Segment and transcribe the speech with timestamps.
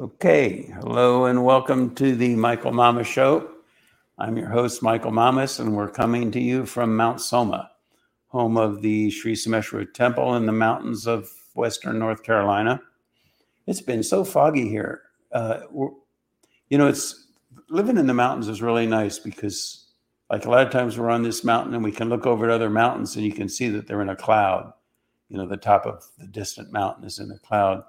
[0.00, 3.50] Okay, hello and welcome to the Michael Mamas Show.
[4.16, 7.70] I'm your host, Michael Mamas, and we're coming to you from Mount Soma,
[8.28, 12.80] home of the Sri Someshwar Temple in the mountains of western North Carolina.
[13.66, 15.02] It's been so foggy here.
[15.30, 15.60] Uh,
[16.70, 17.26] you know, it's
[17.68, 19.88] living in the mountains is really nice because,
[20.30, 22.50] like, a lot of times we're on this mountain and we can look over at
[22.50, 24.72] other mountains and you can see that they're in a cloud.
[25.28, 27.84] You know, the top of the distant mountain is in a cloud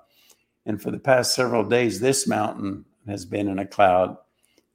[0.65, 4.17] and for the past several days, this mountain has been in a cloud.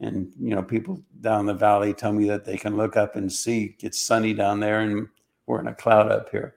[0.01, 3.33] And, you know, people down the valley tell me that they can look up and
[3.33, 5.09] see it's sunny down there and
[5.47, 6.57] we're in a cloud up here.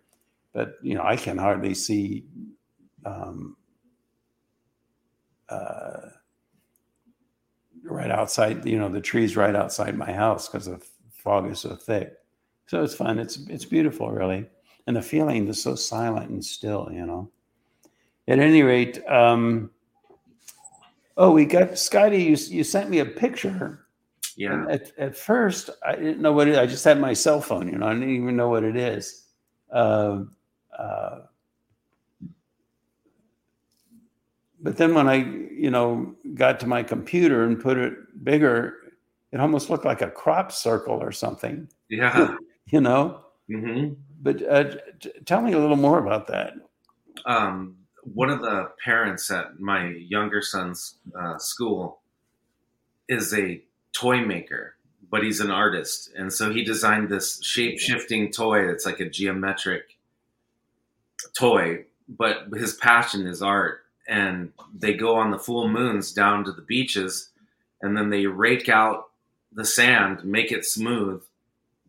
[0.54, 2.26] But, you know, I can hardly see
[3.06, 3.56] um,
[5.50, 6.10] uh,
[7.84, 11.76] right outside, you know, the trees right outside my house because the fog is so
[11.76, 12.14] thick.
[12.68, 13.18] So it's fun.
[13.18, 14.46] It's it's beautiful, really,
[14.88, 16.88] and the feeling is so silent and still.
[16.90, 17.32] You know
[18.28, 19.72] at any rate, um,
[21.18, 22.24] oh, we got Scotty.
[22.24, 23.86] You you sent me a picture.
[24.38, 24.66] Yeah.
[24.70, 26.58] At, at first, I didn't know what it.
[26.58, 27.68] I just had my cell phone.
[27.68, 29.28] You know, I didn't even know what it is.
[29.72, 30.24] Uh,
[30.78, 31.20] uh,
[34.62, 38.78] but then when I, you know, got to my computer and put it bigger,
[39.32, 41.68] it almost looked like a crop circle or something.
[41.90, 42.36] Yeah.
[42.72, 43.26] you know.
[43.50, 43.94] Mm-hmm.
[44.22, 46.54] But uh, t- tell me a little more about that.
[47.26, 52.00] Um, one of the parents at my younger son's uh, school
[53.08, 53.62] is a
[53.94, 54.76] toy maker,
[55.10, 58.70] but he's an artist, and so he designed this shape shifting toy.
[58.70, 59.98] It's like a geometric
[61.38, 63.80] toy, but his passion is art.
[64.08, 67.30] And they go on the full moons down to the beaches,
[67.82, 69.10] and then they rake out
[69.54, 71.22] the sand, make it smooth,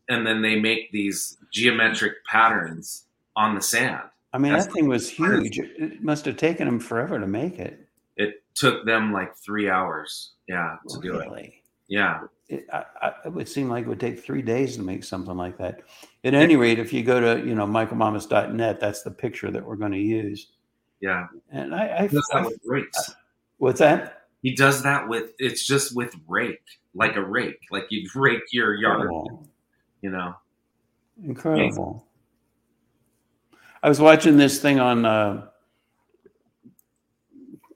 [0.08, 4.88] and then they make these geometric patterns on the sand I mean, That's that thing
[4.88, 5.58] was huge.
[5.58, 7.86] It must have taken them forever to make it.
[8.16, 11.26] It took them like three hours, yeah, to really?
[11.26, 11.52] do it.
[11.88, 12.20] Yeah.
[12.48, 15.36] It, I, I, it, would seem like it would take three days to make something
[15.36, 15.82] like that.
[16.24, 19.76] At any rate, if you go to you know michaelmamas.net, that's the picture that we're
[19.76, 20.52] going to use.
[21.00, 23.14] Yeah, and I, I does that with rakes.
[23.58, 24.22] What's that?
[24.42, 28.74] He does that with it's just with rake, like a rake, like you rake your
[28.74, 29.10] yard.
[30.00, 30.34] You know,
[31.24, 32.06] incredible.
[33.82, 35.46] I was watching this thing on uh,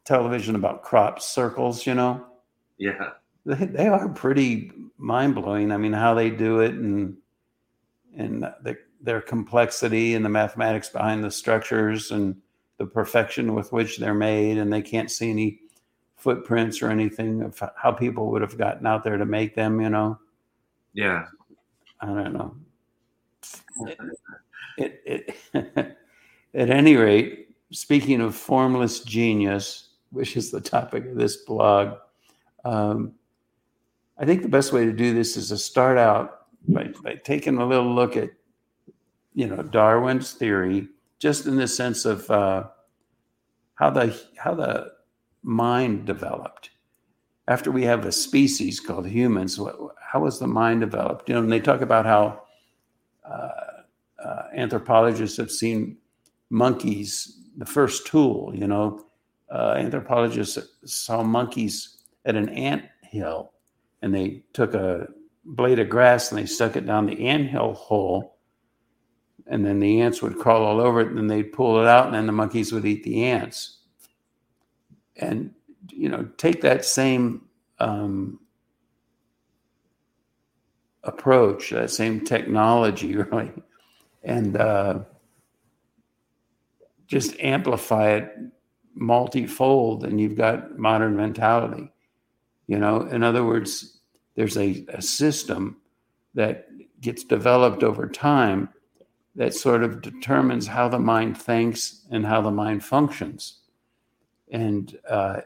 [0.05, 2.25] television about crop circles, you know?
[2.79, 3.11] Yeah.
[3.45, 5.73] They, they are pretty mind blowing.
[5.73, 7.17] I mean, how they do it and,
[8.17, 12.37] and the, their complexity and the mathematics behind the structures and
[12.79, 14.59] the perfection with which they're made.
[14.59, 15.61] And they can't see any
[16.17, 19.91] footprints or anything of how people would have gotten out there to make them, you
[19.91, 20.19] know?
[20.93, 21.27] Yeah.
[22.01, 22.55] I don't know
[24.79, 25.37] it, it
[26.55, 31.99] at any rate, speaking of formless genius, which is the topic of this blog,
[32.65, 33.13] um,
[34.19, 37.59] I think the best way to do this is to start out by, by taking
[37.59, 38.31] a little look at,
[39.35, 40.89] you know, Darwin's theory,
[41.19, 42.65] just in the sense of uh,
[43.75, 44.93] how the how the
[45.43, 46.71] mind developed.
[47.49, 51.29] After we have a species called humans, what, how was the mind developed?
[51.29, 52.43] You know, and they talk about how
[53.31, 53.66] uh,
[54.23, 55.99] uh, anthropologists have seen
[56.51, 59.05] monkeys, the first tool, you know,
[59.51, 63.53] uh, anthropologists saw monkeys at an ant hill
[64.03, 65.07] and they took a
[65.45, 68.39] blade of grass and they stuck it down the ant hill hole
[69.47, 72.07] and then the ants would crawl all over it and then they'd pull it out
[72.07, 73.79] and then the monkeys would eat the ants.
[75.15, 75.55] And
[75.91, 77.43] you know take that same
[77.79, 78.41] um,
[81.05, 83.53] approach that same technology really
[84.27, 84.99] and uh,
[87.07, 88.37] just amplify it
[88.95, 91.93] multifold, and you've got modern mentality.
[92.67, 93.99] You know, in other words,
[94.35, 95.77] there's a, a system
[96.35, 96.67] that
[97.01, 98.69] gets developed over time
[99.37, 103.61] that sort of determines how the mind thinks and how the mind functions.
[104.51, 105.43] And, uh,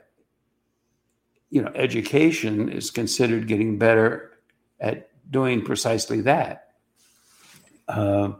[1.50, 4.38] you know, education is considered getting better
[4.78, 6.68] at doing precisely that.
[7.88, 8.32] Uh,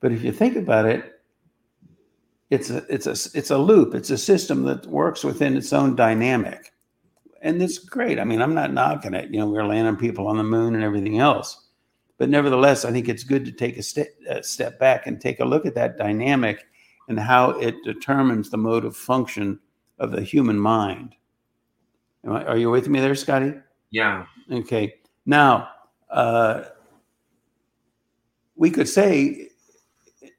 [0.00, 1.20] but if you think about it,
[2.50, 3.94] it's a it's a it's a loop.
[3.94, 6.72] It's a system that works within its own dynamic,
[7.42, 8.18] and it's great.
[8.18, 9.30] I mean, I'm not knocking it.
[9.30, 11.68] You know, we're landing people on the moon and everything else,
[12.16, 15.40] but nevertheless, I think it's good to take a, step a step back and take
[15.40, 16.64] a look at that dynamic
[17.08, 19.58] and how it determines the mode of function
[19.98, 21.14] of the human mind.
[22.26, 23.54] I, are you with me there, Scotty?
[23.90, 24.26] Yeah.
[24.50, 24.94] Okay.
[25.26, 25.68] Now,
[26.10, 26.64] uh,
[28.56, 29.47] we could say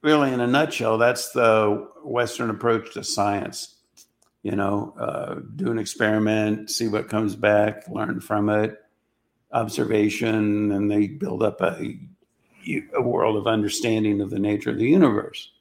[0.02, 3.76] really, in a nutshell, that's the Western approach to science.
[4.42, 8.78] you know, uh, do an experiment, see what comes back, learn from it,
[9.52, 12.00] observation, and they build up a,
[12.96, 15.52] a world of understanding of the nature of the universe.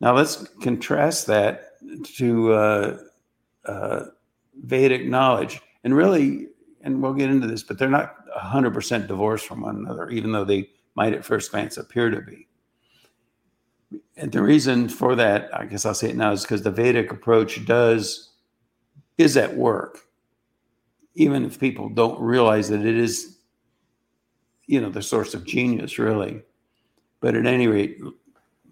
[0.00, 1.74] Now let's contrast that
[2.16, 2.98] to uh,
[3.66, 4.04] uh,
[4.64, 6.48] Vedic knowledge, and really,
[6.80, 10.44] and we'll get into this, but they're not 100% divorced from one another, even though
[10.44, 12.48] they might at first glance appear to be.
[14.16, 17.12] And the reason for that, I guess I'll say it now, is because the Vedic
[17.12, 18.30] approach does
[19.18, 20.00] is at work,
[21.14, 23.38] even if people don't realize that it is,
[24.66, 26.42] you know, the source of genius, really.
[27.20, 27.98] But at any rate,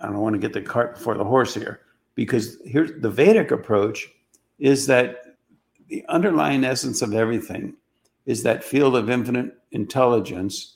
[0.01, 1.83] I don't want to get the cart before the horse here,
[2.15, 4.09] because here's the Vedic approach
[4.59, 5.37] is that
[5.89, 7.75] the underlying essence of everything
[8.27, 10.74] is that field of infinite intelligence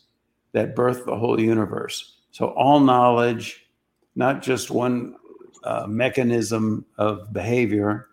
[0.52, 2.16] that birthed the whole universe.
[2.30, 3.66] So all knowledge,
[4.16, 5.16] not just one
[5.64, 8.08] uh, mechanism of behavior,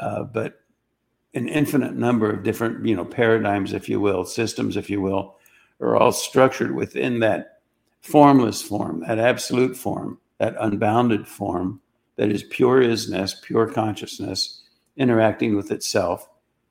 [0.00, 0.60] uh, but
[1.34, 5.36] an infinite number of different, you know, paradigms, if you will, systems, if you will,
[5.80, 7.58] are all structured within that
[8.00, 11.80] formless form, that absolute form, that unbounded form
[12.16, 14.62] that is pure isness, pure consciousness,
[14.96, 16.28] interacting with itself.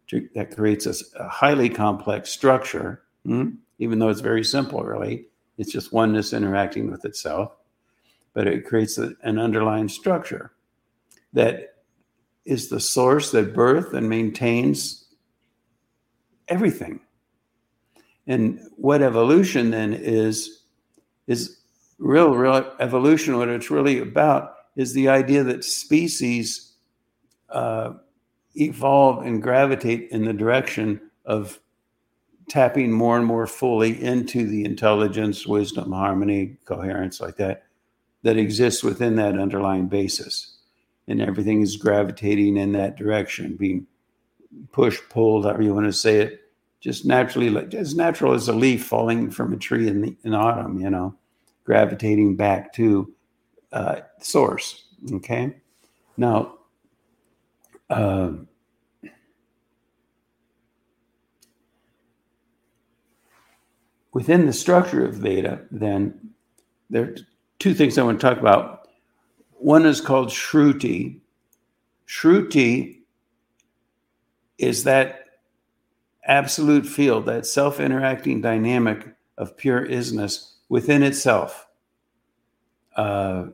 [0.09, 3.51] To, that creates a, a, highly complex structure, hmm?
[3.79, 5.25] Even though it's very simple, really.
[5.57, 7.53] It's just oneness interacting with itself
[8.33, 10.51] but it creates a, an underlying structure
[11.33, 11.75] that
[12.45, 15.05] is the source that birth and maintains
[16.47, 16.99] everything.
[18.27, 20.63] And what evolution then is,
[21.27, 21.57] is
[21.99, 23.37] real, real evolution.
[23.37, 26.73] What it's really about is the idea that species
[27.49, 27.93] uh,
[28.55, 31.59] evolve and gravitate in the direction of
[32.49, 37.63] tapping more and more fully into the intelligence, wisdom, harmony, coherence, like that,
[38.23, 40.57] that exists within that underlying basis.
[41.07, 43.87] And everything is gravitating in that direction, being
[44.71, 46.41] pushed, pulled, however you want to say it,
[46.79, 50.33] just naturally, like as natural as a leaf falling from a tree in, the, in
[50.33, 51.15] autumn, you know,
[51.63, 53.13] gravitating back to
[53.71, 54.85] uh, source.
[55.13, 55.55] Okay.
[56.17, 56.55] Now,
[57.89, 58.31] uh,
[64.13, 66.29] within the structure of Veda, then
[66.89, 67.15] there are
[67.59, 68.87] two things I want to talk about.
[69.51, 71.19] One is called Shruti.
[72.07, 72.99] Shruti
[74.57, 75.25] is that
[76.25, 81.67] absolute field, that self interacting dynamic of pure isness within itself.
[82.95, 83.47] Uh,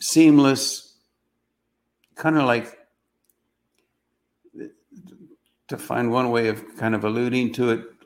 [0.00, 0.94] seamless,
[2.14, 2.78] kind of like
[5.66, 7.97] to find one way of kind of alluding to it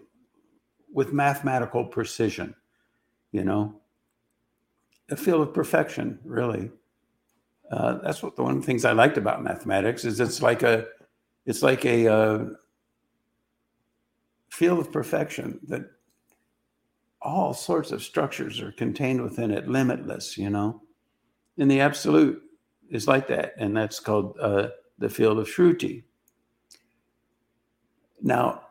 [0.92, 2.54] with mathematical precision,
[3.32, 3.74] you know,
[5.10, 6.70] a field of perfection, really.
[7.70, 10.62] Uh, that's what the one of the things I liked about mathematics is it's like
[10.62, 10.86] a
[11.46, 12.44] it's like a uh,
[14.50, 15.90] field of perfection that
[17.22, 20.82] all sorts of structures are contained within it, limitless, you know.
[21.58, 22.42] And the absolute
[22.90, 24.68] is like that, and that's called uh,
[24.98, 26.02] the field of Shruti.
[28.20, 28.62] Now,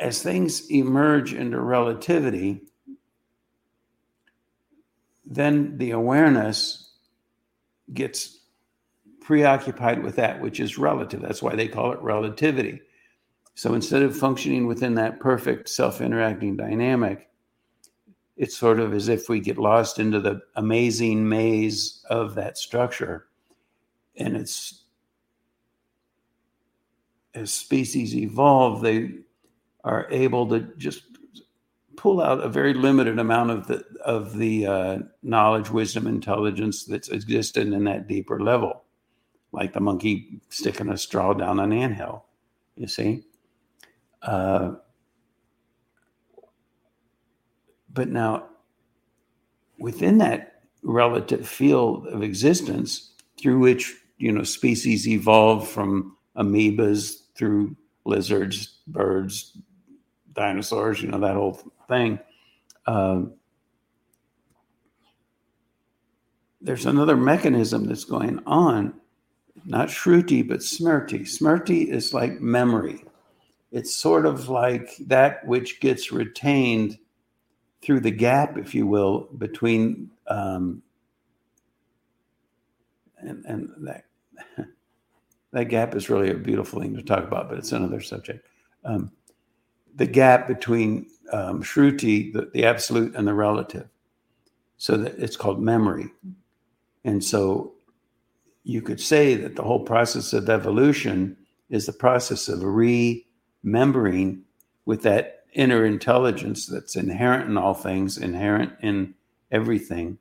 [0.00, 2.62] as things emerge into relativity,
[5.26, 6.90] then the awareness
[7.92, 8.38] gets
[9.20, 11.20] preoccupied with that which is relative.
[11.20, 12.80] That's why they call it relativity.
[13.54, 17.28] So instead of functioning within that perfect self interacting dynamic,
[18.36, 23.26] it's sort of as if we get lost into the amazing maze of that structure.
[24.16, 24.84] And it's
[27.34, 29.12] as species evolve, they
[29.84, 31.02] are able to just
[31.96, 37.08] pull out a very limited amount of the of the uh, knowledge, wisdom, intelligence that's
[37.08, 38.84] existed in that deeper level,
[39.52, 42.24] like the monkey sticking a straw down an anthill.
[42.76, 43.24] You see,
[44.22, 44.76] uh,
[47.92, 48.46] but now
[49.78, 57.76] within that relative field of existence through which you know species evolve from amoebas through
[58.04, 59.58] lizards, birds,
[60.40, 62.18] dinosaurs, you know that whole thing.
[62.86, 63.24] Uh,
[66.62, 68.94] there's another mechanism that's going on,
[69.66, 71.20] not Shruti, but Smrti.
[71.20, 73.04] Smrti is like memory.
[73.70, 76.98] It's sort of like that which gets retained
[77.82, 80.82] through the gap, if you will, between um,
[83.18, 84.04] and, and that
[85.52, 88.46] that gap is really a beautiful thing to talk about, but it's another subject.
[88.86, 89.12] Um,
[89.94, 93.88] the gap between um, Shruti, the, the absolute and the relative.
[94.76, 96.10] So that it's called memory.
[97.04, 97.74] And so
[98.64, 101.36] you could say that the whole process of evolution
[101.68, 104.42] is the process of remembering
[104.84, 109.14] with that inner intelligence that's inherent in all things, inherent in
[109.50, 110.18] everything.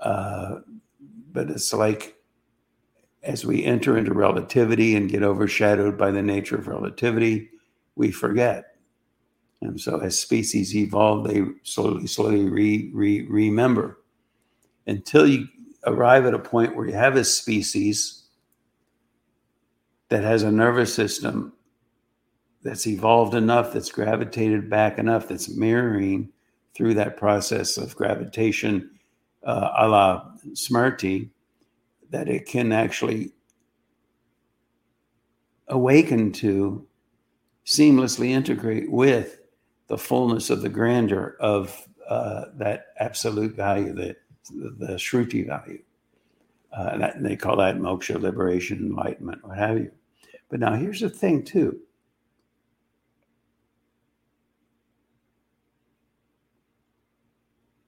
[0.00, 0.56] Uh,
[1.32, 2.16] but it's like
[3.22, 7.48] as we enter into relativity and get overshadowed by the nature of relativity,
[7.96, 8.76] we forget.
[9.60, 14.00] And so, as species evolve, they slowly, slowly re, re, remember
[14.86, 15.48] until you
[15.86, 18.24] arrive at a point where you have a species
[20.08, 21.52] that has a nervous system
[22.62, 26.28] that's evolved enough, that's gravitated back enough, that's mirroring
[26.74, 28.90] through that process of gravitation,
[29.44, 31.28] uh, a la Smrti,
[32.10, 33.32] that it can actually
[35.68, 36.86] awaken to
[37.64, 39.40] seamlessly integrate with
[39.86, 44.16] the fullness of the grandeur of uh, that absolute value, the,
[44.50, 45.82] the Shruti value.
[46.72, 49.90] Uh, that, they call that moksha, liberation, enlightenment, what have you.
[50.50, 51.80] But now here's the thing, too.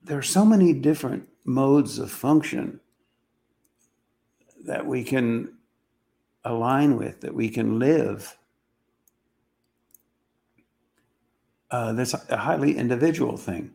[0.04, 2.80] There are so many different modes of function
[4.64, 5.54] that we can
[6.44, 8.36] align with, that we can live.
[11.70, 13.72] Uh, that's a highly individual thing.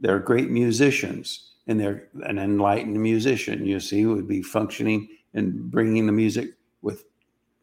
[0.00, 6.06] They're great musicians, and they're an enlightened musician, you see, would be functioning and bringing
[6.06, 6.50] the music
[6.82, 7.04] with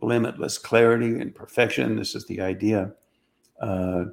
[0.02, 1.96] limitless clarity and perfection.
[1.96, 2.94] This is the idea
[3.62, 4.06] uh,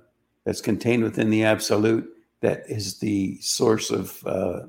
[0.45, 2.09] that's contained within the absolute
[2.41, 4.61] that is the source of uh,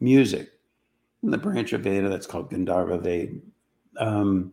[0.00, 0.50] music
[1.22, 3.38] in the branch of Veda that's called Gandharva Veda.
[3.98, 4.52] Um,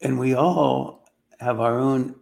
[0.00, 1.04] and we all
[1.40, 2.14] have our own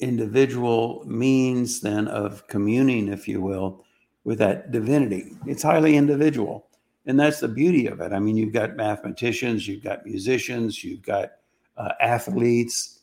[0.00, 3.84] individual means then of communing, if you will,
[4.24, 5.36] with that divinity.
[5.46, 6.68] It's highly individual.
[7.06, 8.12] And that's the beauty of it.
[8.12, 11.32] I mean, you've got mathematicians, you've got musicians, you've got
[11.76, 13.00] uh, athletes.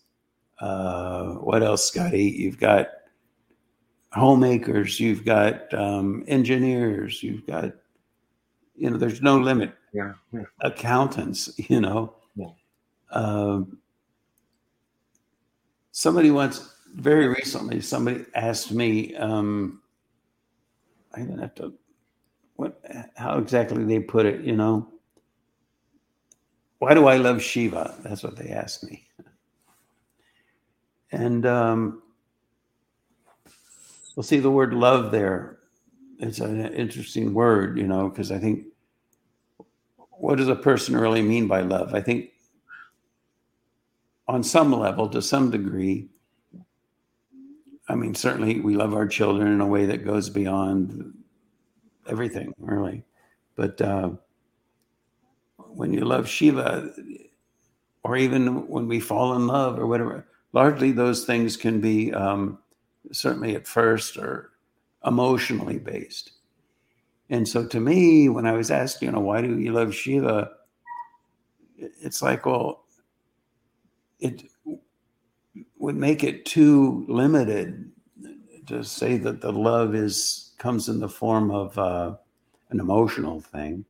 [0.60, 2.24] Uh, what else, Scotty?
[2.24, 2.88] You've got
[4.12, 7.72] homemakers, you've got um, engineers, you've got,
[8.75, 9.74] you know, there's no limit.
[9.94, 10.13] Yeah.
[10.34, 10.44] yeah.
[10.62, 12.16] Accountants, you know.
[12.36, 12.50] Yeah.
[13.12, 13.78] Um,
[15.91, 19.81] somebody once, very recently, somebody asked me, um,
[21.15, 21.74] I even have to,
[22.55, 22.81] what,
[23.15, 24.88] how exactly they put it, you know.
[26.79, 27.95] Why do I love Shiva?
[28.00, 29.03] That's what they asked me.
[31.12, 32.01] And um,
[34.15, 35.60] well, see the word love there.
[36.19, 38.65] It's an interesting word, you know, because I think
[40.12, 41.93] what does a person really mean by love?
[41.93, 42.31] I think
[44.32, 46.08] on some level, to some degree,
[47.90, 51.14] I mean, certainly we love our children in a way that goes beyond
[52.08, 53.04] everything, really.
[53.56, 54.12] But uh,
[55.58, 56.94] when you love Shiva,
[58.04, 62.58] or even when we fall in love or whatever, largely those things can be um,
[63.12, 64.52] certainly at first, or
[65.06, 66.32] emotionally based.
[67.30, 70.52] And so to me, when I was asked, you know, why do you love Shiva?
[71.78, 72.81] It's like, well,
[74.22, 74.44] it
[75.78, 77.92] would make it too limited
[78.68, 82.16] to say that the love is comes in the form of uh,
[82.70, 83.84] an emotional thing.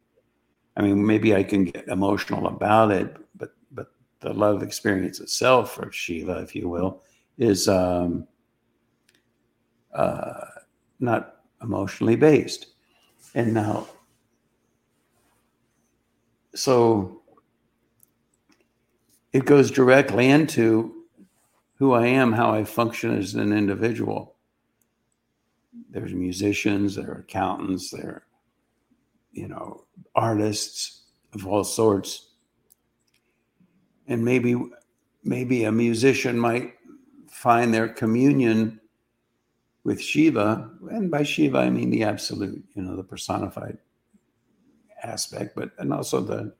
[0.77, 5.77] I mean, maybe I can get emotional about it, but but the love experience itself
[5.79, 7.03] of Shiva, if you will,
[7.37, 8.25] is um,
[9.93, 10.45] uh,
[10.99, 12.67] not emotionally based.
[13.35, 13.87] And now,
[16.55, 17.20] so
[19.33, 21.05] it goes directly into
[21.75, 24.35] who I am, how I function as an individual.
[25.89, 28.23] There's musicians, there are accountants, there are,
[29.31, 32.27] you know, artists of all sorts.
[34.07, 34.55] And maybe
[35.23, 36.73] maybe a musician might
[37.29, 38.79] find their communion
[39.83, 43.77] with Shiva, and by Shiva I mean the absolute, you know, the personified
[45.03, 46.53] aspect, but and also the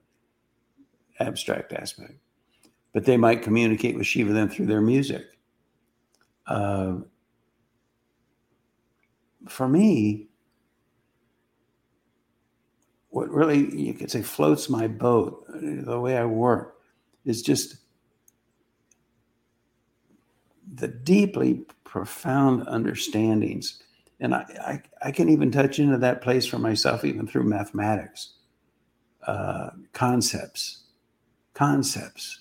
[1.20, 2.14] abstract aspect.
[2.94, 5.26] But they might communicate with Shiva then through their music.
[6.46, 6.98] Uh,
[9.48, 10.28] for me,
[13.10, 16.78] what really you could say floats my boat, the way I work,
[17.26, 17.78] is just
[20.74, 23.84] the deeply profound understandings.
[24.20, 28.36] And I, I, I, can even touch into that place for myself, even through mathematics,
[29.28, 30.84] uh, concepts,
[31.54, 32.41] concepts.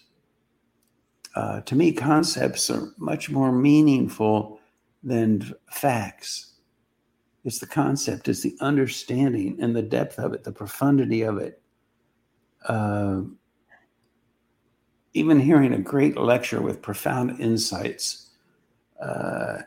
[1.34, 4.60] Uh, to me, concepts are much more meaningful
[5.02, 6.54] than facts.
[7.44, 11.62] It's the concept, it's the understanding and the depth of it, the profundity of it.
[12.66, 13.22] Uh,
[15.14, 18.30] even hearing a great lecture with profound insights.
[19.00, 19.58] Uh,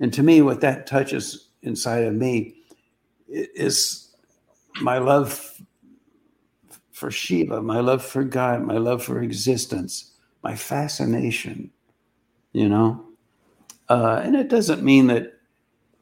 [0.00, 2.54] and to me, what that touches inside of me
[3.28, 4.14] is
[4.80, 5.60] my love
[6.92, 11.70] for Shiva, my love for God, my love for existence, my fascination,
[12.52, 13.04] you know?
[13.88, 15.34] Uh, and it doesn't mean that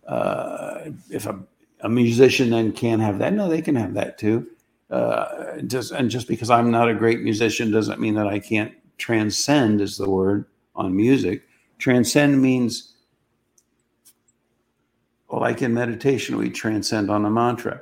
[0.07, 1.39] uh, if a,
[1.81, 3.33] a, musician then can't have that.
[3.33, 4.47] No, they can have that too.
[4.91, 8.73] Uh, just and just because I'm not a great musician doesn't mean that I can't
[8.99, 9.81] transcend.
[9.81, 11.43] Is the word on music?
[11.79, 12.95] Transcend means,
[15.31, 17.81] like in meditation, we transcend on a mantra.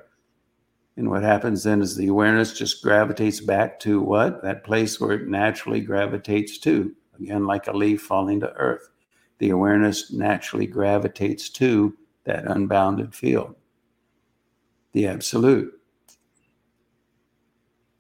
[0.97, 4.43] And what happens then is the awareness just gravitates back to what?
[4.43, 6.95] That place where it naturally gravitates to.
[7.19, 8.89] Again, like a leaf falling to earth.
[9.39, 13.57] The awareness naturally gravitates to that unbounded field,
[14.93, 15.73] the absolute.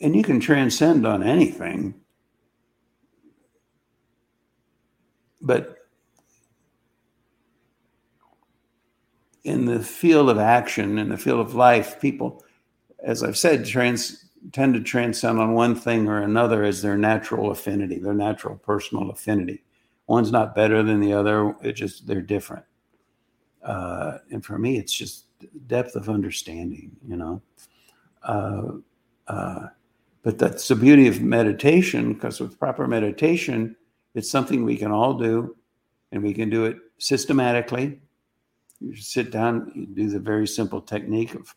[0.01, 1.95] And you can transcend on anything,
[5.41, 5.79] but
[9.45, 12.45] in the field of action, in the field of life, people,
[13.03, 17.51] as I've said, trans, tend to transcend on one thing or another as their natural
[17.51, 19.63] affinity, their natural personal affinity.
[20.07, 22.65] One's not better than the other; it just they're different.
[23.63, 25.27] Uh, and for me, it's just
[25.67, 27.43] depth of understanding, you know.
[28.25, 28.63] Uh,
[29.29, 29.67] uh,
[30.23, 33.77] but that's the beauty of meditation, because with proper meditation,
[34.15, 35.57] it's something we can all do,
[36.11, 38.01] and we can do it systematically.
[38.81, 41.55] You sit down, you do the very simple technique of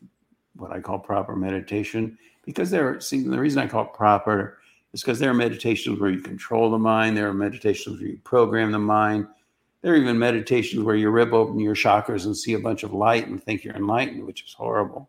[0.56, 3.00] what I call proper meditation, because there.
[3.00, 4.58] See, the reason I call it proper
[4.92, 7.16] is because there are meditations where you control the mind.
[7.16, 9.26] There are meditations where you program the mind.
[9.82, 12.92] There are even meditations where you rip open your chakras and see a bunch of
[12.92, 15.08] light and think you're enlightened, which is horrible.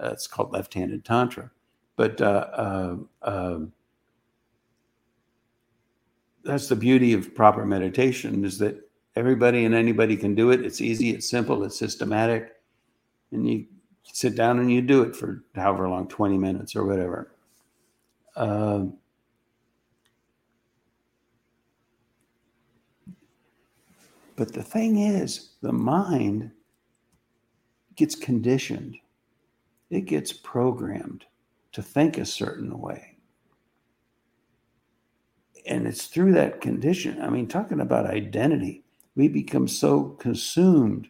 [0.00, 1.50] Uh, it's called left-handed tantra.
[1.96, 3.72] But uh, uh, um,
[6.44, 10.64] that's the beauty of proper meditation is that everybody and anybody can do it.
[10.64, 12.54] It's easy, it's simple, it's systematic,
[13.32, 13.66] and you
[14.12, 17.32] sit down and you do it for however long, 20 minutes or whatever.
[18.36, 18.98] Um,
[24.38, 26.52] But the thing is, the mind
[27.96, 28.96] gets conditioned,
[29.90, 31.24] it gets programmed
[31.72, 33.16] to think a certain way.
[35.66, 37.20] And it's through that condition.
[37.20, 38.84] I mean, talking about identity,
[39.16, 41.08] we become so consumed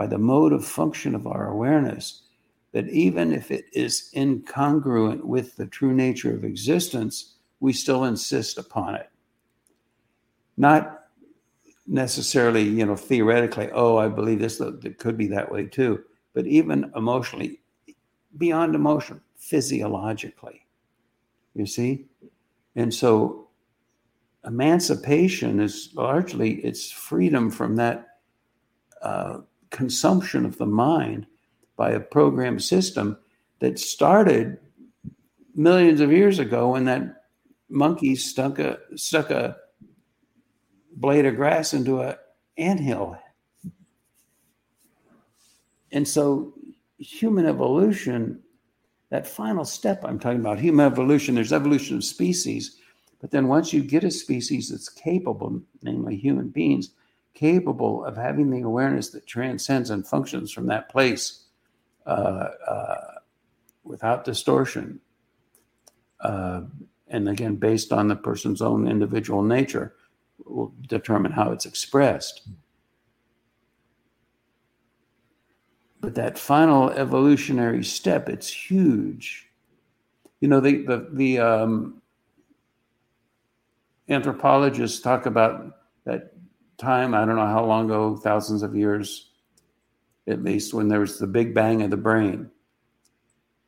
[0.00, 2.22] by the mode of function of our awareness
[2.72, 8.56] that even if it is incongruent with the true nature of existence, we still insist
[8.56, 9.10] upon it.
[10.56, 11.04] Not
[11.86, 16.02] necessarily, you know, theoretically, oh, I believe this, it could be that way too.
[16.32, 17.60] But even emotionally,
[18.38, 20.64] beyond emotion, physiologically,
[21.54, 22.06] you see?
[22.74, 23.48] And so
[24.46, 28.06] emancipation is largely it's freedom from that
[29.02, 31.26] uh, consumption of the mind
[31.76, 33.16] by a program system
[33.60, 34.58] that started
[35.54, 37.24] millions of years ago when that
[37.68, 39.56] monkey stuck a stuck a
[40.96, 42.16] blade of grass into an
[42.58, 43.16] anthill.
[45.92, 46.54] And so,
[46.98, 48.40] human evolution,
[49.10, 52.76] that final step I'm talking about, human evolution, there's evolution of species.
[53.20, 56.90] But then, once you get a species that's capable, namely human beings,
[57.34, 61.44] capable of having the awareness that transcends and functions from that place
[62.06, 63.14] uh, uh,
[63.84, 65.00] without distortion,
[66.20, 66.62] uh,
[67.08, 69.94] and again, based on the person's own individual nature,
[70.44, 72.48] will determine how it's expressed.
[76.00, 79.48] But that final evolutionary step, it's huge.
[80.40, 82.00] You know, the the, the um,
[84.08, 86.29] anthropologists talk about that
[86.80, 87.14] time.
[87.14, 89.30] I don't know how long ago, thousands of years,
[90.26, 92.50] at least, when there was the big bang of the brain.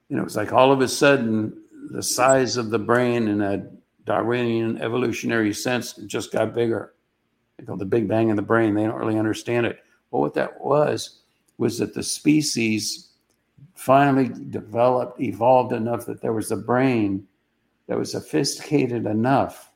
[0.09, 3.41] You know, it was like all of a sudden the size of the brain in
[3.41, 3.67] a
[4.05, 6.95] Darwinian evolutionary sense just got bigger.
[7.57, 8.75] They call the Big Bang of the brain.
[8.75, 9.79] They don't really understand it.
[10.11, 11.21] Well, what that was
[11.59, 13.11] was that the species
[13.75, 17.27] finally developed, evolved enough that there was a brain
[17.87, 19.72] that was sophisticated enough,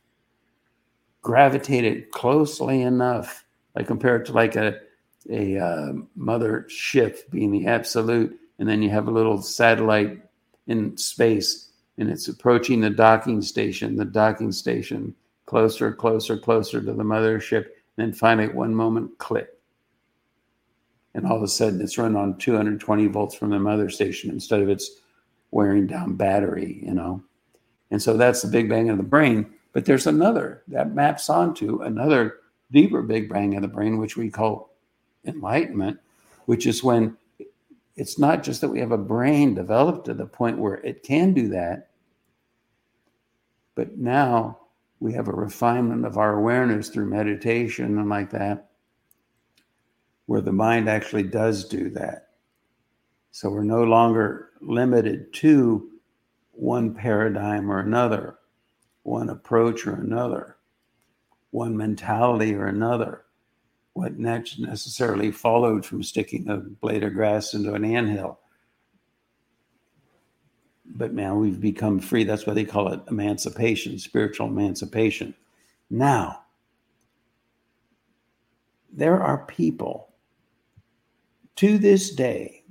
[1.26, 4.78] gravitated closely enough, like compared to like a
[5.28, 10.22] a uh, mother ship being the absolute, and then you have a little satellite
[10.68, 11.66] in space
[11.98, 15.14] and it's approaching the docking station, the docking station
[15.46, 17.64] closer, closer, closer to the mothership.
[17.96, 19.48] And then finally, at one moment, click.
[21.14, 24.60] and all of a sudden it's run on 220 volts from the mother station instead
[24.60, 25.00] of its
[25.50, 27.20] wearing down battery, you know.
[27.90, 29.46] And so that's the big bang of the brain.
[29.76, 32.38] But there's another that maps onto another
[32.70, 34.74] deeper big bang of the brain, which we call
[35.26, 36.00] enlightenment,
[36.46, 37.14] which is when
[37.94, 41.34] it's not just that we have a brain developed to the point where it can
[41.34, 41.90] do that,
[43.74, 44.58] but now
[44.98, 48.70] we have a refinement of our awareness through meditation and like that,
[50.24, 52.28] where the mind actually does do that.
[53.30, 55.90] So we're no longer limited to
[56.52, 58.38] one paradigm or another,
[59.06, 60.56] one approach or another,
[61.50, 63.22] one mentality or another.
[63.92, 68.40] What necessarily followed from sticking a blade of grass into an anthill.
[70.84, 72.24] But now we've become free.
[72.24, 75.34] That's why they call it emancipation, spiritual emancipation.
[75.88, 76.42] Now,
[78.92, 80.08] there are people
[81.56, 82.64] to this day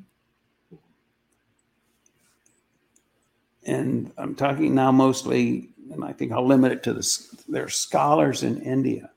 [3.66, 7.70] and I'm talking now mostly, and I think I'll limit it to the there are
[7.70, 9.12] scholars in India.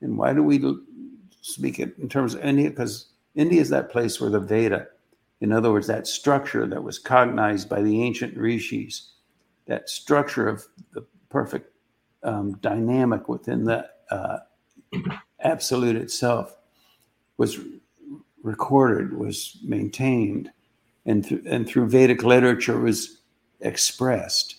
[0.00, 0.62] And why do we
[1.40, 2.70] speak it in terms of India?
[2.70, 4.86] Because India is that place where the Veda,
[5.40, 9.12] in other words, that structure that was cognized by the ancient rishis,
[9.66, 11.74] that structure of the perfect
[12.22, 14.38] um, dynamic within the uh,
[15.40, 16.56] absolute itself,
[17.36, 17.58] was
[18.42, 20.50] recorded, was maintained,
[21.06, 23.20] and, th- and through Vedic literature was
[23.60, 24.56] expressed.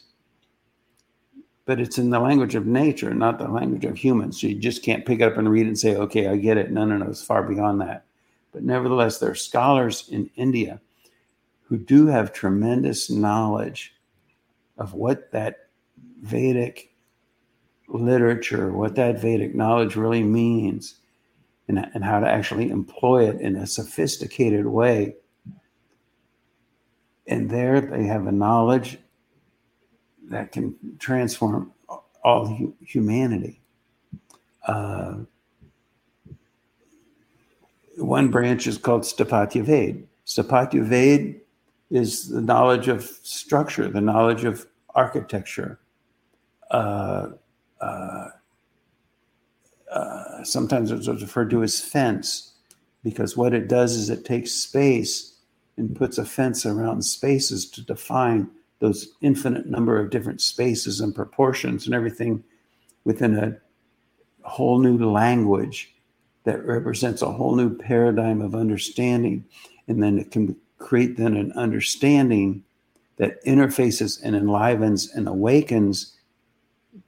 [1.69, 4.41] But it's in the language of nature, not the language of humans.
[4.41, 6.71] So you just can't pick it up and read and say, okay, I get it.
[6.71, 8.05] No, no, no, it's far beyond that.
[8.51, 10.81] But nevertheless, there are scholars in India
[11.61, 13.93] who do have tremendous knowledge
[14.79, 15.67] of what that
[16.23, 16.91] Vedic
[17.87, 20.95] literature, what that Vedic knowledge really means,
[21.67, 25.13] and, and how to actually employ it in a sophisticated way
[27.29, 28.97] and there they have a knowledge
[30.29, 31.71] that can transform
[32.23, 33.61] all hu- humanity.
[34.65, 35.15] Uh,
[37.97, 40.07] one branch is called Sthapatya Ved.
[40.25, 41.41] Sthapatya Ved
[41.89, 45.79] is the knowledge of structure, the knowledge of architecture.
[46.71, 47.29] Uh,
[47.81, 48.29] uh,
[49.91, 52.53] uh sometimes it's referred to as fence
[53.03, 55.37] because what it does is it takes space
[55.77, 58.47] and puts a fence around spaces to define
[58.79, 62.43] those infinite number of different spaces and proportions and everything
[63.03, 63.57] within a
[64.47, 65.93] whole new language
[66.43, 69.45] that represents a whole new paradigm of understanding.
[69.87, 72.63] And then it can create then an understanding
[73.17, 76.17] that interfaces and enlivens and awakens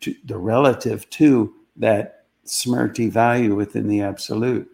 [0.02, 4.70] to the relative to that smrti value within the absolute.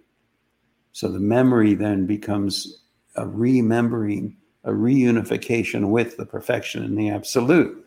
[0.94, 2.82] So the memory then becomes
[3.16, 4.36] a remembering,
[4.68, 7.86] a reunification with the perfection and the absolute.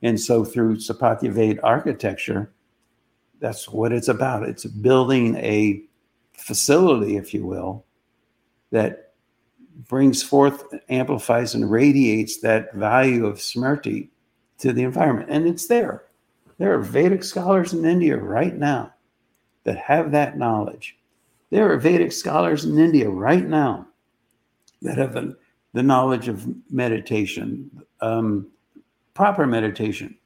[0.00, 2.52] And so through Sthapatya Ved architecture,
[3.40, 4.48] that's what it's about.
[4.48, 5.82] It's building a
[6.36, 7.84] facility, if you will,
[8.70, 9.12] that
[9.88, 14.08] brings forth, amplifies, and radiates that value of Smrti
[14.58, 15.30] to the environment.
[15.30, 16.04] And it's there.
[16.58, 18.94] There are Vedic scholars in India right now
[19.64, 20.96] that have that knowledge.
[21.50, 23.88] There are Vedic scholars in India right now
[24.82, 25.36] that have the,
[25.72, 28.48] the knowledge of meditation, um,
[29.14, 30.16] proper meditation,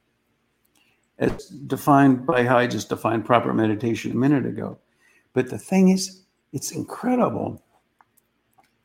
[1.19, 4.77] as defined by how I just defined proper meditation a minute ago.
[5.33, 7.61] But the thing is, it's incredible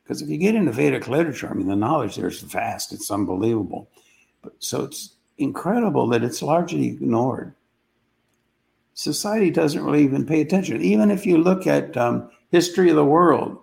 [0.09, 3.11] because if you get into Vedic literature, I mean, the knowledge there is vast, it's
[3.11, 3.91] unbelievable.
[4.41, 7.53] But, so it's incredible that it's largely ignored.
[8.95, 10.81] Society doesn't really even pay attention.
[10.81, 13.59] Even if you look at um, history of the world,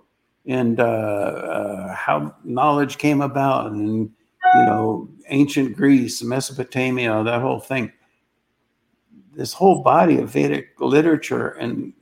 [0.46, 4.10] and uh, uh, how knowledge came about, and
[4.54, 7.92] you know, ancient Greece, Mesopotamia, that whole thing.
[9.34, 11.92] This whole body of Vedic literature and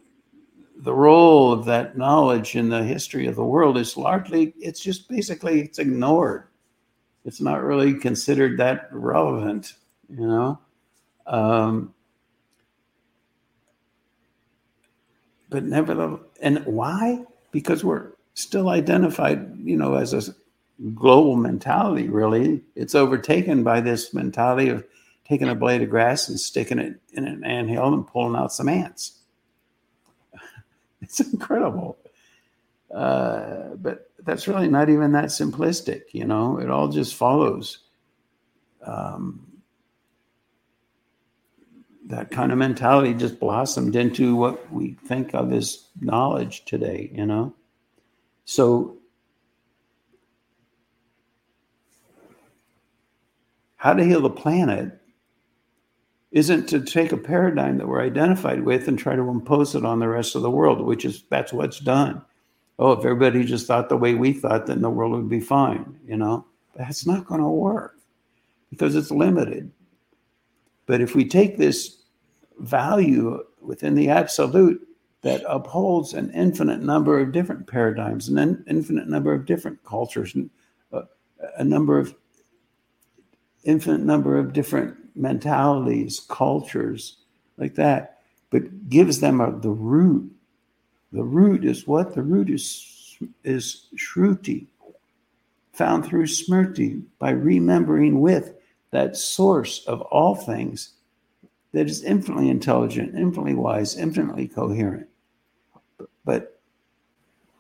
[0.77, 5.09] the role of that knowledge in the history of the world is largely it's just
[5.09, 6.45] basically it's ignored.
[7.25, 9.75] It's not really considered that relevant
[10.09, 10.59] you know?
[11.27, 11.95] Um,
[15.49, 17.25] but nevertheless and why?
[17.51, 20.35] Because we're still identified, you know, as a
[20.95, 22.63] global mentality, really.
[22.75, 24.85] It's overtaken by this mentality of
[25.27, 28.69] taking a blade of grass and sticking it in an anthill and pulling out some
[28.69, 29.21] ants.
[31.01, 31.99] It's incredible.
[32.91, 37.81] Uh, but that's really not even that simplistic, you know, it all just follows.
[38.83, 39.47] Um,
[42.07, 47.27] that kind of mentality just blossomed into what we think of as knowledge today, you
[47.27, 47.55] know.
[48.45, 48.99] So,
[53.77, 55.01] how to heal the planet
[56.33, 60.01] isn't to take a paradigm that we're identified with and try to impose it on
[60.01, 62.21] the rest of the world, which is that's what's done.
[62.79, 65.99] Oh, if everybody just thought the way we thought, then the world would be fine,
[66.05, 66.45] you know?
[66.75, 67.99] That's not going to work
[68.71, 69.71] because it's limited.
[70.87, 72.03] But if we take this
[72.59, 74.85] value within the absolute
[75.25, 80.51] that upholds an infinite number of different paradigms, an infinite number of different cultures, and
[80.93, 81.05] a,
[81.59, 82.15] uh, number of
[83.65, 87.23] infinite number of different mentalities, cultures,
[87.57, 88.19] like that,
[88.51, 90.31] but gives them a, the root.
[91.11, 92.15] The root is what?
[92.15, 94.67] The root is, is Shruti,
[95.73, 98.53] found through Smrti, by remembering with
[98.91, 100.91] that source of all things
[101.73, 105.09] that is infinitely intelligent, infinitely wise, infinitely coherent.
[106.25, 106.61] But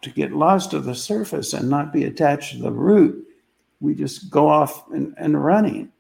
[0.02, 3.26] to get lost to the surface and not be attached to the root,
[3.80, 5.92] we just go off and, and running.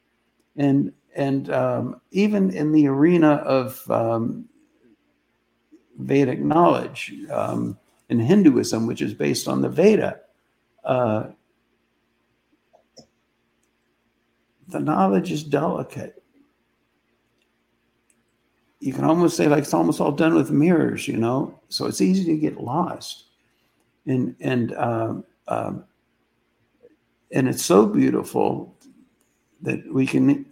[0.56, 4.48] And and um, even in the arena of um,
[5.98, 10.20] Vedic knowledge um, in Hinduism, which is based on the Veda,
[10.84, 11.28] uh,
[14.68, 16.23] the knowledge is delicate.
[18.84, 21.58] You can almost say like it's almost all done with mirrors, you know.
[21.70, 23.24] So it's easy to get lost,
[24.06, 25.84] and and um, um,
[27.32, 28.76] and it's so beautiful
[29.62, 30.44] that we can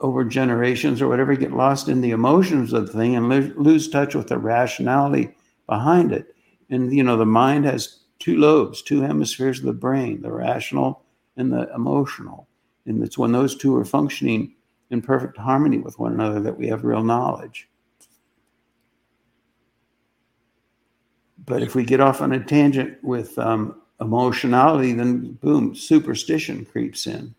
[0.00, 3.88] over generations or whatever, get lost in the emotions of the thing and lo- lose
[3.88, 5.34] touch with the rationality
[5.66, 6.34] behind it.
[6.70, 11.02] And, you know, the mind has two lobes, two hemispheres of the brain, the rational
[11.36, 12.48] and the emotional.
[12.86, 14.53] And it's when those two are functioning
[14.90, 17.68] in perfect harmony with one another that we have real knowledge.
[21.46, 27.06] But if we get off on a tangent with um, emotionality, then boom, superstition creeps
[27.06, 27.34] in.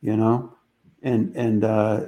[0.00, 0.52] You know,
[1.02, 2.06] and and uh,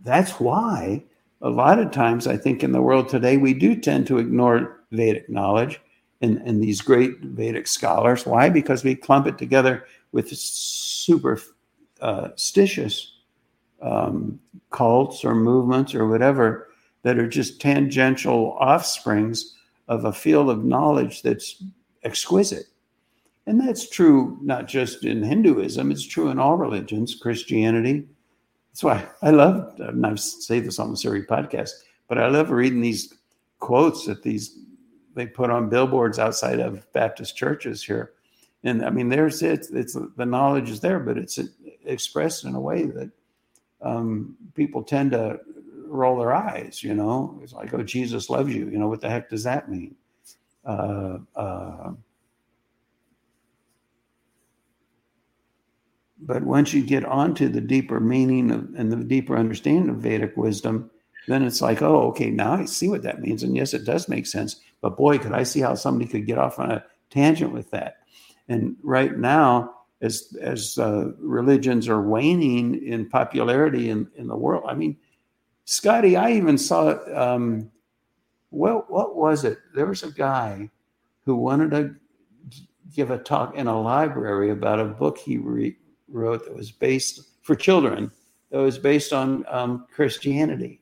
[0.00, 1.04] that's why
[1.40, 4.80] a lot of times I think in the world today we do tend to ignore
[4.90, 5.80] Vedic knowledge
[6.20, 8.26] and, and these great Vedic scholars.
[8.26, 8.48] Why?
[8.48, 13.12] Because we clump it together with superstitious
[13.82, 16.68] um, cults or movements or whatever
[17.02, 19.54] that are just tangential offsprings
[19.88, 21.62] of a field of knowledge that's
[22.02, 22.66] exquisite.
[23.46, 28.08] And that's true not just in Hinduism, it's true in all religions, Christianity.
[28.72, 31.70] That's why I love, and I say this almost every podcast,
[32.08, 33.14] but I love reading these
[33.60, 34.58] quotes that these
[35.14, 38.12] they put on billboards outside of Baptist churches here.
[38.64, 41.38] And I mean, there's it, it's the knowledge is there, but it's
[41.84, 43.10] expressed in a way that
[43.86, 45.40] um, people tend to
[45.86, 48.68] roll their eyes, you know, it's like, oh, Jesus loves you.
[48.68, 49.94] You know, what the heck does that mean?
[50.64, 51.92] Uh, uh,
[56.18, 60.36] But once you get onto the deeper meaning of, and the deeper understanding of Vedic
[60.36, 60.90] wisdom,
[61.28, 63.42] then it's like, oh, okay, now I see what that means.
[63.42, 64.56] And yes, it does make sense.
[64.80, 67.98] But boy, could I see how somebody could get off on a tangent with that.
[68.48, 74.64] And right now, as as uh, religions are waning in popularity in, in the world,
[74.66, 74.96] I mean,
[75.64, 77.70] Scotty, I even saw um,
[78.50, 79.58] what what was it?
[79.74, 80.70] There was a guy
[81.24, 81.94] who wanted to
[82.94, 85.76] give a talk in a library about a book he re-
[86.08, 88.10] wrote that was based for children
[88.50, 90.80] that was based on um, Christianity,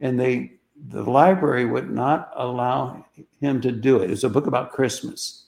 [0.00, 0.52] and they
[0.88, 3.04] the library would not allow
[3.40, 4.10] him to do it.
[4.10, 5.46] It's a book about Christmas,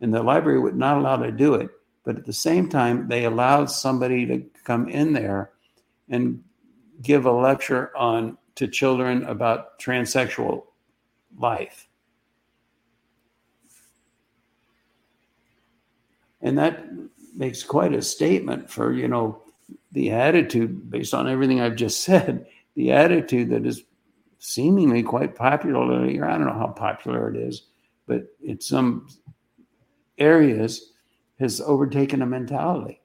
[0.00, 1.70] and the library would not allow to do it.
[2.04, 5.52] But at the same time, they allowed somebody to come in there
[6.08, 6.42] and
[7.02, 10.64] give a lecture on to children about transsexual
[11.36, 11.88] life.
[16.42, 16.84] And that
[17.34, 19.42] makes quite a statement for you know
[19.92, 22.46] the attitude based on everything I've just said.
[22.76, 23.82] The attitude that is
[24.38, 26.04] seemingly quite popular.
[26.04, 27.62] I don't know how popular it is,
[28.06, 29.08] but it's some
[30.18, 30.92] areas
[31.38, 33.00] has overtaken a mentality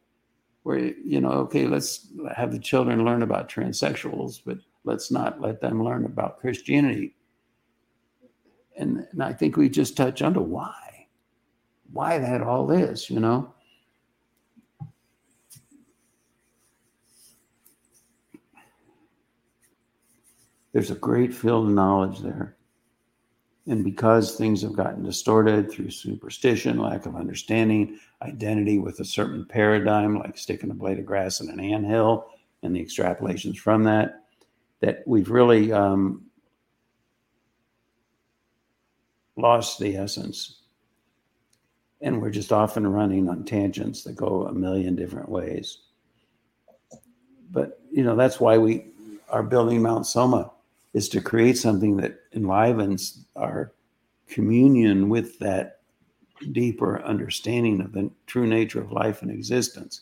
[0.64, 5.60] where you know okay let's have the children learn about transsexuals but let's not let
[5.62, 7.16] them learn about christianity
[8.78, 11.08] and, and i think we just touch to why
[11.92, 13.52] why that all is you know
[20.74, 22.56] there's a great field of knowledge there.
[23.68, 29.46] And because things have gotten distorted through superstition, lack of understanding, identity with a certain
[29.46, 32.28] paradigm, like sticking a blade of grass in an anthill
[32.64, 34.24] and the extrapolations from that,
[34.80, 36.26] that we've really um,
[39.36, 40.62] lost the essence.
[42.02, 45.80] And we're just often running on tangents that go a million different ways.
[47.52, 48.86] But, you know, that's why we
[49.30, 50.52] are building Mount Soma
[50.94, 53.74] is to create something that enlivens our
[54.28, 55.82] communion with that
[56.52, 60.02] deeper understanding of the true nature of life and existence.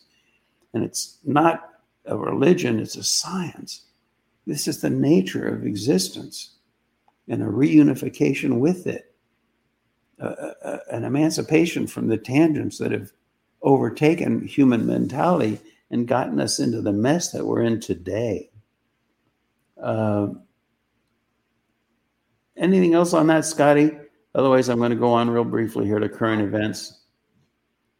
[0.73, 1.69] And it's not
[2.05, 3.85] a religion, it's a science.
[4.45, 6.55] This is the nature of existence
[7.27, 9.13] and a reunification with it,
[10.21, 13.11] uh, uh, an emancipation from the tangents that have
[13.61, 18.49] overtaken human mentality and gotten us into the mess that we're in today.
[19.81, 20.27] Uh,
[22.57, 23.91] anything else on that, Scotty?
[24.35, 27.01] Otherwise, I'm going to go on real briefly here to current events.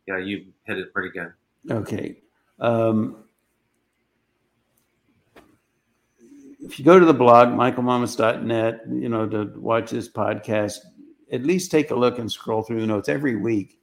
[0.08, 1.34] Yeah, you hit it pretty good.
[1.70, 2.17] Okay.
[2.60, 3.24] Um,
[6.60, 10.80] if you go to the blog, michaelmamas.net, you know, to watch this podcast,
[11.32, 13.80] at least take a look and scroll through the notes every week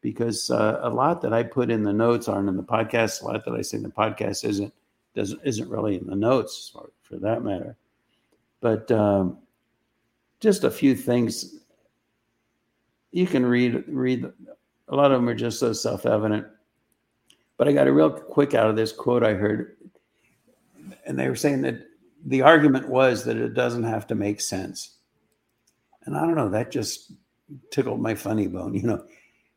[0.00, 3.22] because uh, a lot that I put in the notes aren't in the podcast.
[3.22, 4.72] A lot that I say in the podcast isn't
[5.14, 7.76] doesn't isn't really in the notes for, for that matter.
[8.60, 9.38] But um,
[10.40, 11.60] just a few things
[13.12, 14.30] you can read read.
[14.88, 16.46] A lot of them are just so self evident.
[17.56, 19.76] But I got a real quick out of this quote I heard,
[21.06, 21.86] and they were saying that
[22.24, 24.96] the argument was that it doesn't have to make sense.
[26.04, 27.12] And I don't know, that just
[27.70, 28.74] tickled my funny bone.
[28.74, 29.04] You know,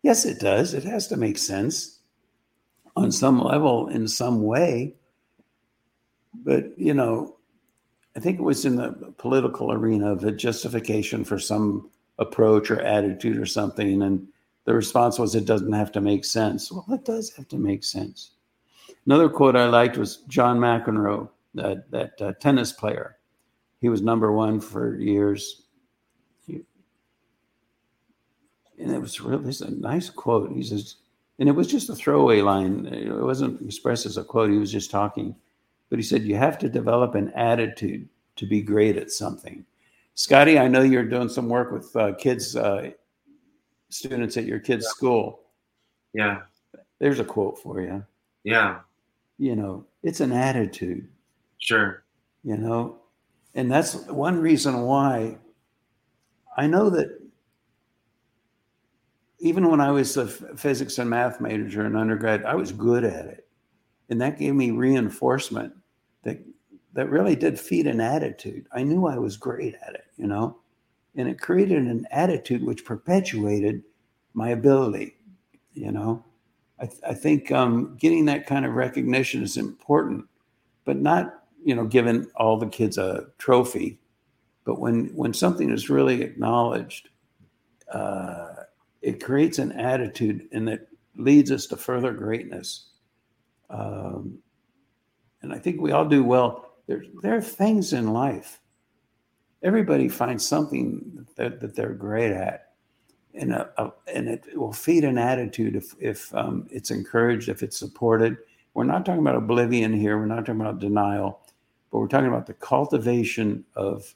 [0.01, 0.73] yes, it does.
[0.73, 1.99] It has to make sense
[2.95, 4.95] on some level, in some way.
[6.33, 7.37] But, you know,
[8.15, 12.79] I think it was in the political arena of a justification for some approach or
[12.79, 14.03] attitude or something.
[14.03, 14.27] And
[14.65, 16.71] the response was, it doesn't have to make sense.
[16.71, 18.31] Well, it does have to make sense.
[19.05, 23.17] Another quote I liked was John McEnroe that that uh, tennis player.
[23.81, 25.63] He was number one for years.
[26.47, 30.51] And it was really it's a nice quote.
[30.51, 30.95] He says,
[31.39, 32.85] and it was just a throwaway line.
[32.87, 34.49] It wasn't expressed as a quote.
[34.49, 35.35] He was just talking.
[35.93, 39.63] But he said, you have to develop an attitude to be great at something.
[40.15, 42.89] Scotty, I know you're doing some work with uh, kids, uh,
[43.89, 45.41] students at your kids' school.
[46.11, 46.41] Yeah.
[46.97, 48.03] There's a quote for you.
[48.43, 48.79] Yeah.
[49.37, 51.07] You know, it's an attitude.
[51.59, 52.03] Sure.
[52.43, 52.97] You know,
[53.53, 55.37] and that's one reason why
[56.57, 57.21] I know that
[59.37, 63.27] even when I was a physics and math major in undergrad, I was good at
[63.27, 63.47] it.
[64.09, 65.73] And that gave me reinforcement
[66.23, 66.39] that
[66.93, 68.67] that really did feed an attitude.
[68.71, 70.57] I knew I was great at it, you know,
[71.15, 73.83] and it created an attitude which perpetuated
[74.33, 75.15] my ability,
[75.73, 76.23] you know.
[76.79, 80.25] I, th- I think um, getting that kind of recognition is important,
[80.85, 83.99] but not you know, giving all the kids a trophy.
[84.65, 87.09] But when when something is really acknowledged,
[87.91, 88.53] uh,
[89.01, 92.87] it creates an attitude and that leads us to further greatness.
[93.69, 94.39] Um,
[95.43, 96.71] and I think we all do well.
[96.87, 98.59] There, there are things in life.
[99.61, 102.71] Everybody finds something that, that they're great at,
[103.35, 107.61] and a, a, and it will feed an attitude if if um, it's encouraged, if
[107.61, 108.37] it's supported.
[108.73, 110.17] We're not talking about oblivion here.
[110.17, 111.43] We're not talking about denial
[111.93, 114.15] but we're talking about the cultivation of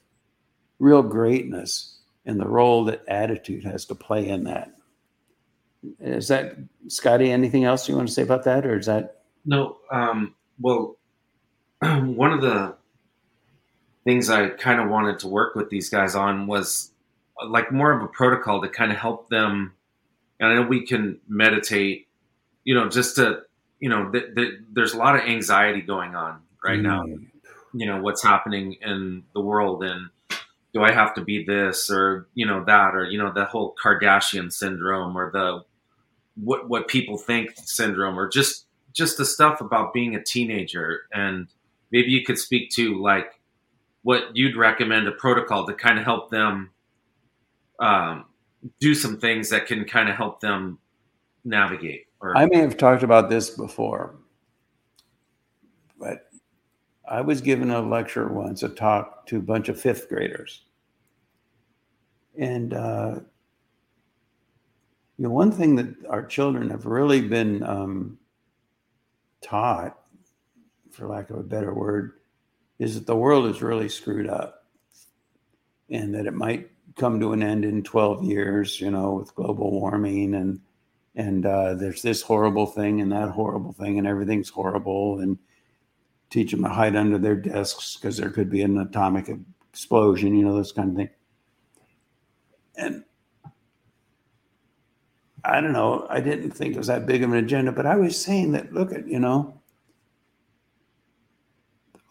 [0.80, 4.72] real greatness and the role that attitude has to play in that.
[6.00, 6.56] Is that
[6.88, 7.30] Scotty?
[7.30, 9.76] Anything else you want to say about that, or is that no?
[9.92, 10.97] Um, well,
[12.06, 12.76] one of the
[14.04, 16.92] things I kind of wanted to work with these guys on was
[17.46, 19.74] like more of a protocol to kind of help them.
[20.40, 22.08] And I know we can meditate,
[22.64, 23.42] you know, just to,
[23.80, 26.82] you know, th- th- there's a lot of anxiety going on right mm.
[26.82, 27.04] now
[27.74, 30.08] you know what's happening in the world and
[30.74, 33.74] do I have to be this or you know that or you know the whole
[33.82, 35.64] Kardashian syndrome or the
[36.36, 41.48] what what people think syndrome or just just the stuff about being a teenager and
[41.90, 43.40] maybe you could speak to like
[44.02, 46.70] what you'd recommend a protocol to kind of help them
[47.80, 48.24] um,
[48.80, 50.78] do some things that can kind of help them
[51.44, 54.16] navigate or I may have talked about this before
[55.98, 56.28] but
[57.08, 60.62] I was given a lecture once, a talk to a bunch of fifth graders.
[62.38, 63.14] And, uh,
[65.16, 68.18] you know, one thing that our children have really been um,
[69.42, 69.98] taught,
[70.98, 72.12] for lack of a better word,
[72.78, 74.66] is that the world is really screwed up
[75.90, 79.70] and that it might come to an end in 12 years, you know, with global
[79.70, 80.60] warming and,
[81.14, 85.20] and uh, there's this horrible thing and that horrible thing and everything's horrible.
[85.20, 85.38] And,
[86.30, 89.30] teach them to hide under their desks because there could be an atomic
[89.70, 91.10] explosion, you know, this kind of thing.
[92.76, 93.04] And
[95.44, 96.06] I don't know.
[96.10, 98.72] I didn't think it was that big of an agenda, but I was saying that,
[98.72, 99.60] look at, you know,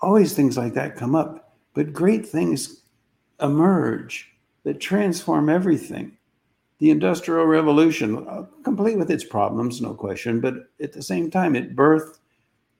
[0.02, 2.82] always things like that come up, but great things
[3.41, 4.32] emerge
[4.64, 6.18] that transform everything.
[6.80, 11.56] The Industrial Revolution, uh, complete with its problems, no question, but at the same time,
[11.56, 12.20] it birthed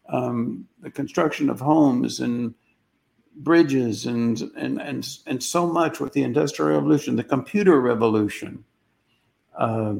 [0.10, 2.54] um, the construction of homes and
[3.38, 8.64] bridges and, and, and, and so much with the Industrial Revolution, the computer revolution.
[9.58, 9.96] Uh,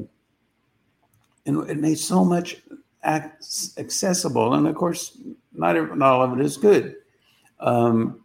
[1.46, 2.62] and it made so much
[3.04, 4.54] accessible.
[4.54, 5.18] And of course,
[5.52, 6.96] not, not all of it is good.
[7.60, 8.22] Um,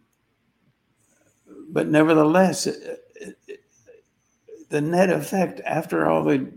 [1.68, 3.60] but nevertheless, it, it,
[4.68, 6.52] the net effect after all the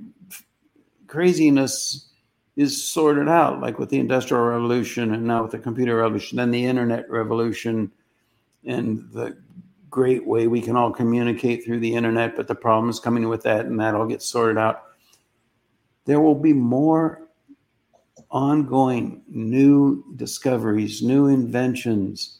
[1.07, 2.09] craziness
[2.55, 6.51] is sorted out, like with the Industrial Revolution and now with the computer revolution, then
[6.51, 7.91] the internet revolution,
[8.65, 9.37] and the
[9.89, 13.65] great way we can all communicate through the internet, but the problems coming with that,
[13.65, 14.83] and that all gets sorted out.
[16.05, 17.27] There will be more
[18.31, 22.36] ongoing new discoveries, new inventions.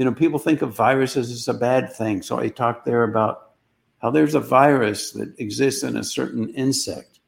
[0.00, 2.22] You know, people think of viruses as a bad thing.
[2.22, 3.50] So I talked there about
[3.98, 7.20] how there's a virus that exists in a certain insect.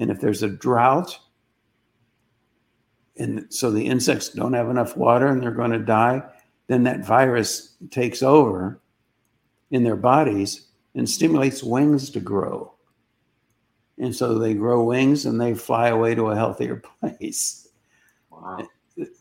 [0.00, 1.16] And if there's a drought,
[3.18, 6.24] and so the insects don't have enough water and they're going to die,
[6.66, 8.80] then that virus takes over
[9.70, 10.66] in their bodies
[10.96, 12.74] and stimulates wings to grow.
[13.96, 17.68] And so they grow wings and they fly away to a healthier place.
[18.28, 18.66] Wow.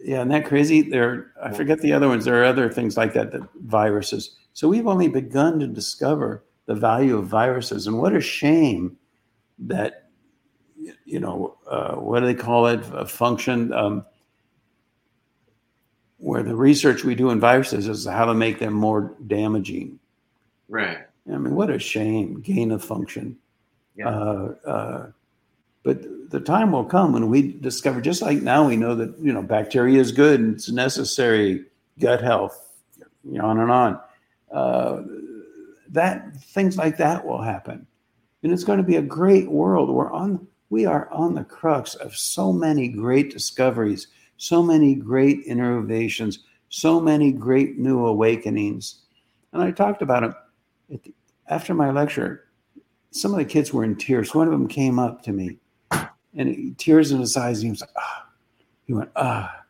[0.03, 0.81] Yeah, isn't that crazy?
[0.81, 2.25] There, I forget the other ones.
[2.25, 4.35] There are other things like that, that viruses.
[4.53, 8.97] So we've only begun to discover the value of viruses, and what a shame
[9.59, 10.09] that
[11.05, 12.81] you know uh, what do they call it?
[12.93, 13.71] A function.
[13.73, 14.05] Um,
[16.17, 19.99] where the research we do in viruses is how to make them more damaging.
[20.67, 20.97] Right.
[21.31, 23.37] I mean, what a shame, gain of function.
[23.95, 24.09] Yeah.
[24.09, 25.11] Uh, uh,
[25.83, 29.33] but the time will come when we discover, just like now we know that, you
[29.33, 31.65] know, bacteria is good and it's necessary,
[31.99, 32.69] gut health,
[33.23, 33.99] you know, on and on.
[34.51, 35.03] Uh,
[35.89, 37.85] that things like that will happen.
[38.43, 39.89] And it's going to be a great world.
[39.89, 44.07] We're on, we are on the crux of so many great discoveries
[44.37, 49.01] so many great innovations, so many great new awakenings.
[49.51, 50.35] And I talked about
[50.89, 51.13] it
[51.47, 52.45] after my lecture.
[53.11, 54.35] Some of the kids were in tears.
[54.35, 55.57] One of them came up to me
[56.37, 57.61] and tears in his eyes.
[57.61, 58.27] He was like, ah.
[58.85, 59.63] He went, ah.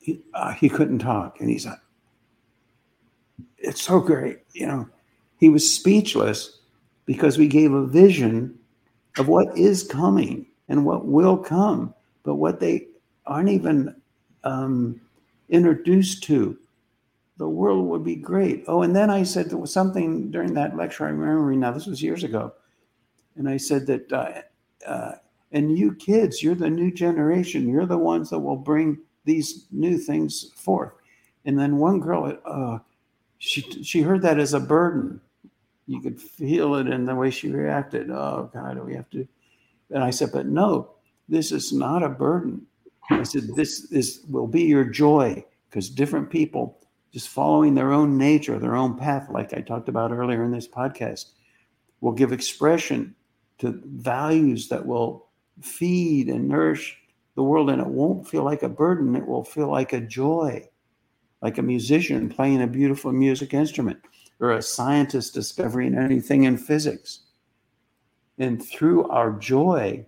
[0.00, 1.40] He, uh, he couldn't talk.
[1.40, 1.78] And he's like,
[3.56, 4.40] it's so great.
[4.52, 4.88] You know,
[5.38, 6.58] he was speechless
[7.06, 8.58] because we gave a vision
[9.16, 11.94] of what is coming and what will come.
[12.24, 12.88] But what they
[13.26, 13.94] aren't even
[14.44, 15.00] um,
[15.48, 16.58] introduced to,
[17.38, 18.64] the world would be great.
[18.66, 21.06] Oh, and then I said there was something during that lecture.
[21.06, 22.52] I remember now, this was years ago.
[23.36, 24.42] And I said that, uh,
[24.84, 25.12] uh,
[25.52, 27.68] and you kids, you're the new generation.
[27.68, 30.92] You're the ones that will bring these new things forth.
[31.44, 32.78] And then one girl, uh,
[33.38, 35.20] she, she heard that as a burden.
[35.86, 38.10] You could feel it in the way she reacted.
[38.10, 39.26] Oh, God, we have to.
[39.90, 40.90] And I said, but no,
[41.28, 42.66] this is not a burden.
[43.10, 46.78] I said, this, this will be your joy because different people
[47.10, 50.68] just following their own nature, their own path, like I talked about earlier in this
[50.68, 51.30] podcast,
[52.02, 53.14] will give expression
[53.58, 55.27] to values that will
[55.60, 56.96] feed and nourish
[57.34, 57.70] the world.
[57.70, 60.68] And it won't feel like a burden, it will feel like a joy,
[61.42, 63.98] like a musician playing a beautiful music instrument
[64.40, 67.20] or a scientist discovering anything in physics.
[68.38, 70.06] And through our joy,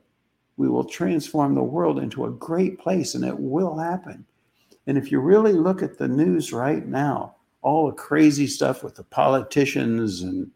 [0.57, 4.25] we will transform the world into a great place, and it will happen.
[4.87, 8.95] And if you really look at the news right now, all the crazy stuff with
[8.95, 10.51] the politicians and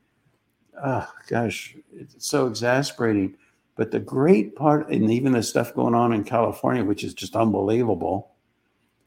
[0.82, 3.36] oh gosh, it's so exasperating.
[3.76, 7.34] But the great part, and even the stuff going on in California, which is just
[7.34, 8.30] unbelievable,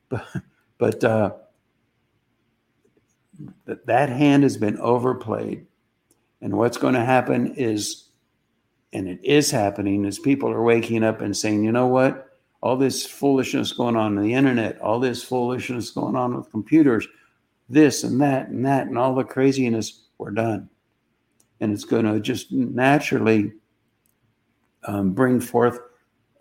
[0.10, 0.26] but
[0.78, 1.32] but uh,
[3.66, 5.66] that that hand has been overplayed,
[6.42, 8.08] and what's going to happen is
[8.94, 12.30] and it is happening is people are waking up and saying, you know what?
[12.62, 17.08] All this foolishness going on in the internet, all this foolishness going on with computers,
[17.70, 20.70] this and that and that, and all the craziness, we're done.
[21.60, 23.54] And it's going to just naturally
[24.88, 25.80] um, bring forth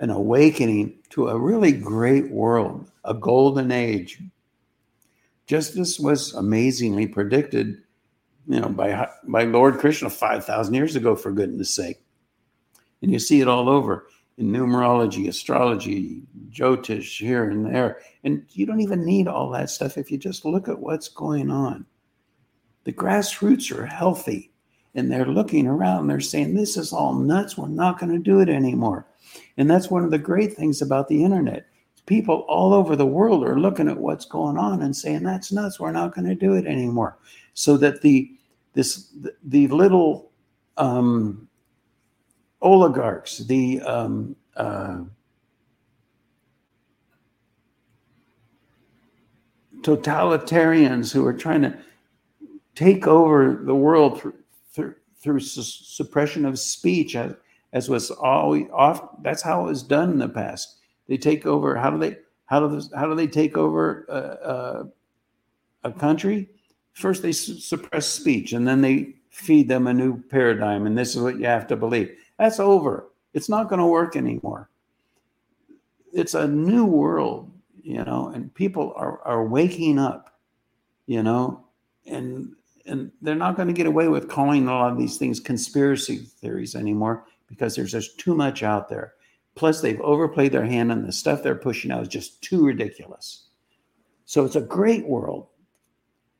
[0.00, 4.22] an awakening to a really great world, a golden age.
[5.46, 7.78] Just as was amazingly predicted,
[8.48, 12.02] you know, by by Lord Krishna five thousand years ago, for goodness' sake.
[13.02, 14.06] And you see it all over
[14.38, 18.00] in numerology, astrology, Jyotish here and there.
[18.24, 21.50] And you don't even need all that stuff if you just look at what's going
[21.50, 21.86] on.
[22.84, 24.52] The grassroots are healthy.
[24.96, 27.56] And they're looking around and they're saying, This is all nuts.
[27.56, 29.06] We're not going to do it anymore.
[29.58, 31.66] And that's one of the great things about the internet.
[32.06, 35.78] People all over the world are looking at what's going on and saying, That's nuts.
[35.78, 37.18] We're not going to do it anymore.
[37.54, 38.32] So that the
[38.72, 39.12] this
[39.44, 40.30] the little
[40.78, 41.46] um,
[42.62, 45.00] oligarchs, the um, uh,
[49.82, 51.78] totalitarians who are trying to
[52.74, 54.32] take over the world
[55.26, 57.34] through, su- suppression of speech, as,
[57.72, 59.22] as was always off.
[59.22, 60.76] That's how it was done in the past.
[61.08, 61.76] They take over.
[61.76, 62.16] How do they?
[62.46, 64.84] How do this, How do they take over uh, uh,
[65.82, 66.48] a country?
[66.92, 70.86] First, they su- suppress speech, and then they feed them a new paradigm.
[70.86, 72.16] And this is what you have to believe.
[72.38, 73.08] That's over.
[73.34, 74.70] It's not going to work anymore.
[76.12, 77.50] It's a new world,
[77.82, 80.38] you know, and people are, are waking up,
[81.06, 81.66] you know,
[82.06, 82.54] and
[82.86, 86.18] and they're not going to get away with calling a lot of these things conspiracy
[86.18, 89.14] theories anymore because there's just too much out there.
[89.54, 93.46] Plus, they've overplayed their hand, and the stuff they're pushing out is just too ridiculous.
[94.26, 95.48] So it's a great world,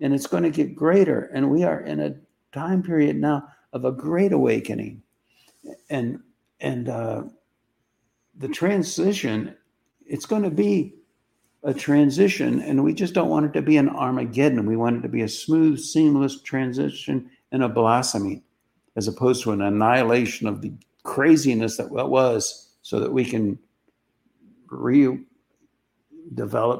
[0.00, 1.30] and it's going to get greater.
[1.32, 2.14] And we are in a
[2.52, 5.02] time period now of a great awakening,
[5.88, 6.20] and
[6.60, 7.22] and uh,
[8.36, 9.56] the transition.
[10.08, 10.94] It's going to be
[11.66, 14.66] a transition, and we just don't want it to be an Armageddon.
[14.66, 18.44] We want it to be a smooth, seamless transition and a blossoming,
[18.94, 23.58] as opposed to an annihilation of the craziness that was, so that we can
[24.68, 25.24] redevelop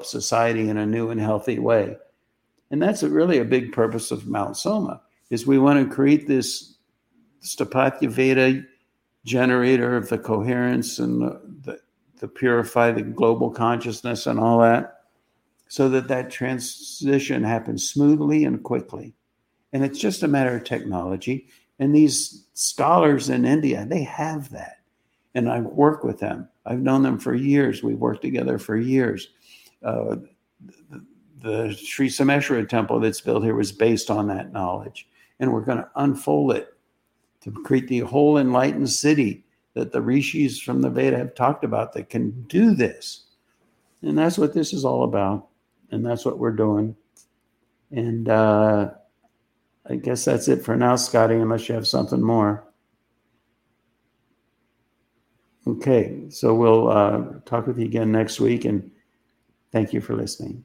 [0.04, 1.96] society in a new and healthy way.
[2.70, 6.76] And that's really a big purpose of Mount Soma is we want to create this
[7.42, 8.62] Sthapatya Veda
[9.24, 11.22] generator of the coherence and
[12.18, 15.00] the purify the global consciousness and all that
[15.68, 19.14] so that that transition happens smoothly and quickly.
[19.72, 21.48] And it's just a matter of technology.
[21.78, 24.78] And these scholars in india they have that.
[25.34, 26.48] And i work with them.
[26.64, 27.82] I've known them for years.
[27.82, 29.28] We've worked together for years.
[29.82, 30.16] Uh,
[30.90, 31.04] the,
[31.42, 35.08] the Sri Someshwara temple that's built here was based on that knowledge.
[35.38, 36.74] And we're going to unfold it
[37.42, 39.44] to create the whole enlightened city
[39.76, 43.26] that the rishis from the Veda have talked about that can do this.
[44.00, 45.48] And that's what this is all about.
[45.90, 46.96] And that's what we're doing.
[47.90, 48.92] And uh,
[49.88, 52.64] I guess that's it for now, Scotty, unless you have something more.
[55.66, 58.64] Okay, so we'll uh, talk with you again next week.
[58.64, 58.90] And
[59.72, 60.64] thank you for listening.